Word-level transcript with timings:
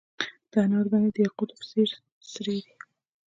د 0.51 0.53
انارو 0.63 0.91
دانې 0.91 1.09
د 1.13 1.17
یاقوتو 1.25 1.57
په 1.59 1.65
څیر 1.69 1.89
سرې 2.31 2.57
دي. 2.65 2.73